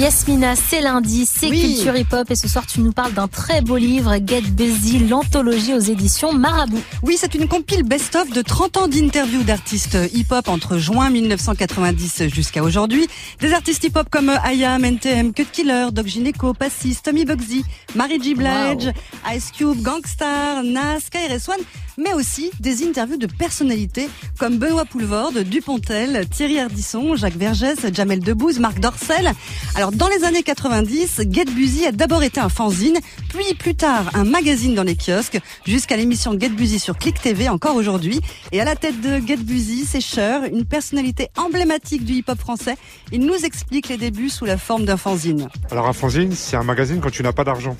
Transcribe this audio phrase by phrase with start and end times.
[0.00, 3.60] Yasmina, c'est lundi, c'est Culture Hip Hop et ce soir tu nous parles d'un très
[3.60, 6.82] beau livre, Get Busy, l'anthologie aux éditions Marabout.
[7.04, 12.24] Oui, c'est une compile best-of de 30 ans d'interviews d'artistes hip hop entre juin 1990
[12.28, 13.06] jusqu'à aujourd'hui.
[13.38, 17.64] Des artistes hip hop comme IAM, NTM, Cut Killer, Doc Gineco, Passis, Tommy Bugsy,
[17.94, 18.34] Mary G.
[18.34, 18.92] Blige,
[19.32, 21.64] Ice Cube, Gangstar, Nas, KRS-One,
[21.98, 24.08] mais aussi des interviews de personnalités
[24.38, 29.32] comme Benoît Poulvorde, Dupontel, Thierry Ardisson, Jacques Vergès, Jamel Debbouze, Marc Dorcel.
[29.76, 32.98] Alors dans les années 90, Get Busy a d'abord été un fanzine,
[33.28, 37.48] puis plus tard un magazine dans les kiosques, jusqu'à l'émission Get Busy sur Click TV
[37.48, 38.20] encore aujourd'hui.
[38.52, 42.76] Et à la tête de Get Busy, c'est Cher, une personnalité emblématique du hip-hop français.
[43.12, 45.48] Il nous explique les débuts sous la forme d'un fanzine.
[45.70, 47.76] Alors un fanzine, c'est un magazine quand tu n'as pas d'argent.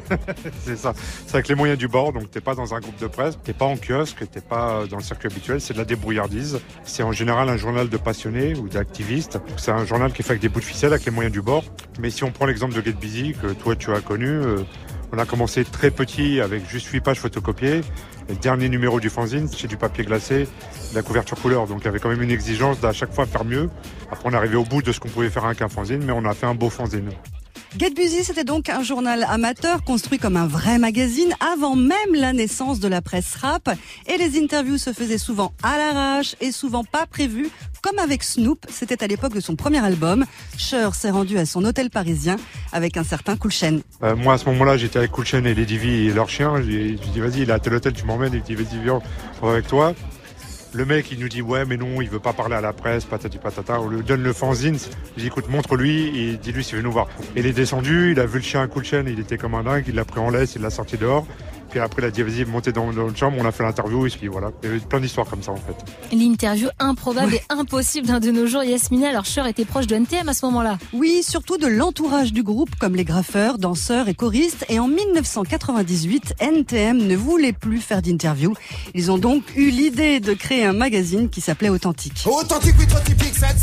[0.64, 0.94] c'est ça.
[1.26, 3.52] C'est avec les moyens du bord, donc t'es pas dans un groupe de presse, t'es
[3.52, 6.60] pas en kiosque, t'es pas dans le circuit habituel, c'est de la débrouillardise.
[6.84, 9.38] C'est en général un journal de passionnés ou d'activistes.
[9.56, 11.64] C'est un journal qui fait avec des bouts de ficelle, avec les moyens du bord.
[11.98, 14.58] Mais si on prend l'exemple de Get Busy, que toi tu as connu, euh,
[15.12, 17.80] on a commencé très petit avec juste 8 pages photocopiées.
[18.28, 20.44] Le dernier numéro du fanzine, c'est du papier glacé,
[20.90, 21.66] de la couverture couleur.
[21.66, 23.68] Donc il y avait quand même une exigence d'à chaque fois faire mieux.
[24.10, 26.12] Après on est arrivé au bout de ce qu'on pouvait faire avec un fanzine, mais
[26.12, 27.10] on a fait un beau fanzine.
[27.78, 32.34] Get Busy, c'était donc un journal amateur construit comme un vrai magazine avant même la
[32.34, 33.70] naissance de la presse rap.
[34.06, 37.48] Et les interviews se faisaient souvent à l'arrache et souvent pas prévues,
[37.80, 38.66] comme avec Snoop.
[38.68, 40.26] C'était à l'époque de son premier album.
[40.58, 42.36] Cher s'est rendu à son hôtel parisien
[42.72, 43.52] avec un certain Cool
[44.02, 46.60] euh, moi, à ce moment-là, j'étais avec Cool et Lady V et leur chien.
[46.62, 48.34] J'ai dit, vas-y, il est à tel hôtel, tu m'emmènes.
[48.34, 49.00] Il dit, vas-y, viens,
[49.40, 49.94] on va avec toi.
[50.74, 53.04] Le mec, il nous dit ouais, mais non, il veut pas parler à la presse,
[53.04, 53.78] patati patata.
[53.78, 54.78] On lui donne le fanzine.
[55.16, 57.08] Je dis écoute, montre-lui et dis-lui s'il veut nous voir.
[57.36, 59.54] Il est descendu, il a vu le chien à coup de chaîne, il était comme
[59.54, 61.26] un dingue, il l'a pris en laisse, il l'a sorti dehors.
[61.72, 64.10] Puis après, il a dit, vas-y, montez dans, dans, chambre, on a fait l'interview, et
[64.10, 64.50] puis voilà.
[64.62, 65.74] Il y avait plein d'histoires comme ça, en fait.
[66.14, 68.62] L'interview improbable et impossible d'un de nos jours.
[68.62, 70.76] Yasmina, alors Cher était proche de NTM à ce moment-là.
[70.92, 74.66] Oui, surtout de l'entourage du groupe, comme les graffeurs, danseurs et choristes.
[74.68, 78.52] Et en 1998, NTM ne voulait plus faire d'interview.
[78.92, 82.26] Ils ont donc eu l'idée de créer un magazine qui s'appelait Authentique.
[82.26, 83.58] Authentique, oui, trop typique, cette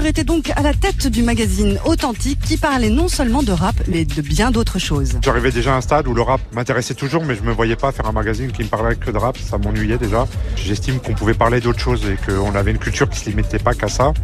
[0.00, 3.74] Cher était donc à la tête du magazine Authentique qui parlait non seulement de rap,
[3.86, 5.18] mais de bien d'autres choses.
[5.20, 7.92] J'arrivais déjà à un stade où le rap m'intéressait toujours, mais je me voyais pas
[7.92, 10.26] faire un magazine qui me parlait que de rap, ça m'ennuyait déjà.
[10.56, 13.74] J'estime qu'on pouvait parler d'autres choses et qu'on avait une culture qui se limitait pas
[13.74, 14.14] qu'à ça.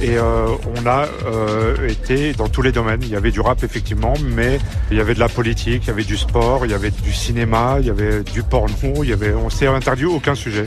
[0.00, 3.00] Et euh, on a euh, été dans tous les domaines.
[3.02, 4.58] Il y avait du rap effectivement, mais
[4.90, 7.12] il y avait de la politique, il y avait du sport, il y avait du
[7.12, 10.66] cinéma, il y avait du porno, il y avait, on s'est interdit aucun sujet.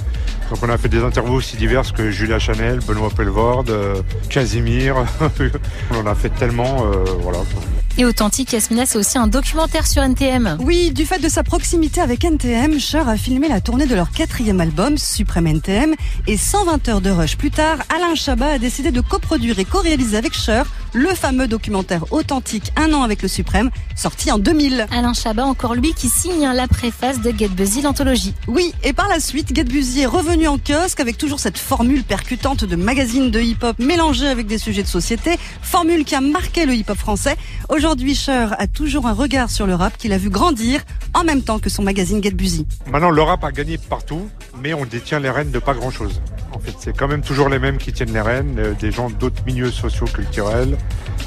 [0.50, 4.96] Donc on a fait des interviews aussi diverses que Julia Chanel, Benoît Pelvorde, euh, Casimir.
[5.92, 7.40] on en a fait tellement, euh, voilà.
[8.00, 10.58] Et Authentique, Yasmina, c'est aussi un documentaire sur NTM.
[10.60, 14.12] Oui, du fait de sa proximité avec NTM, Cher a filmé la tournée de leur
[14.12, 15.96] quatrième album, Supreme NTM,
[16.28, 20.16] et 120 heures de rush plus tard, Alain Chabat a décidé de coproduire et co-réaliser
[20.16, 24.88] avec Cher le fameux documentaire authentique Un an avec le Suprême, sorti en 2000.
[24.92, 28.34] Alain Chabat, encore lui, qui signe la préface de Get Busy, l'anthologie.
[28.48, 32.04] Oui, et par la suite, Get Busy est revenu en kiosque avec toujours cette formule
[32.04, 36.66] percutante de magazine de hip-hop mélangée avec des sujets de société, formule qui a marqué
[36.66, 37.36] le hip-hop français.
[37.70, 40.82] Aujourd'hui, Cher a toujours un regard sur le rap qu'il a vu grandir
[41.14, 42.66] en même temps que son magazine Get Busy.
[42.92, 44.30] Maintenant, le rap a gagné partout,
[44.62, 46.22] mais on détient les rênes de pas grand-chose.
[46.54, 49.10] En fait, c'est quand même toujours les mêmes qui tiennent les rênes, euh, des gens
[49.10, 50.78] d'autres milieux sociaux culturels.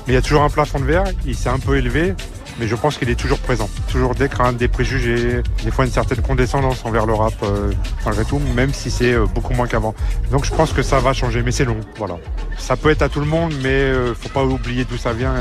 [0.06, 2.14] Mais il y a toujours un plafond de verre, il s'est un peu élevé,
[2.58, 3.68] mais je pense qu'il est toujours présent.
[3.90, 7.72] Toujours des craintes, des préjugés, des fois une certaine condescendance envers le rap, euh,
[8.04, 9.94] malgré tout, même si c'est euh, beaucoup moins qu'avant.
[10.30, 12.16] Donc je pense que ça va changer, mais c'est long, voilà.
[12.58, 15.34] Ça peut être à tout le monde, mais faut pas oublier d'où ça vient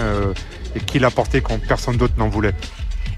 [0.76, 2.54] et qui l'a porté quand personne d'autre n'en voulait.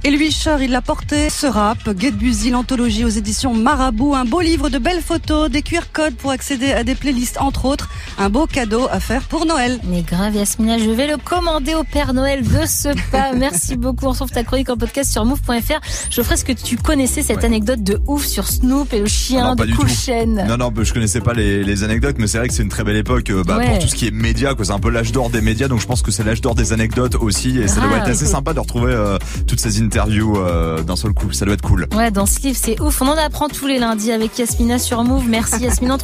[0.04, 4.26] Et lui, Cher, il l'a porté, ce rap, Get Busy, l'anthologie aux éditions Marabout, un
[4.26, 7.88] beau livre de belles photos, des QR codes pour accéder à des playlists, entre autres,
[8.18, 9.80] un beau cadeau à faire pour Noël.
[9.84, 13.34] Mais grave, Yasmina, je vais le commander au Père Noël de ce pas.
[13.38, 14.06] Merci beaucoup.
[14.06, 15.82] On retrouve ta chronique en podcast sur move.fr.
[16.10, 19.54] Je ferai ce que tu connaissais cette anecdote de ouf sur Snoop et le chien
[19.54, 20.46] de Cool Chain.
[20.48, 22.98] Non, non, je connaissais pas les, anecdotes, mais c'est vrai que c'est une très belle
[22.98, 25.42] époque euh, bah, pour tout ce qui est média, C'est un peu l'âge d'or des
[25.42, 28.10] médias, donc je pense que c'est l'âge d'or des anecdotes aussi, et ça doit être
[28.10, 31.34] assez sympa de retrouver euh, toutes ces interviews euh, d'un seul coup.
[31.34, 31.88] Ça doit être cool.
[31.94, 33.02] Ouais, dans ce livre, c'est ouf.
[33.02, 35.28] On en apprend tous les lundis avec Yasmina sur Move.
[35.28, 35.98] Merci Yasmina.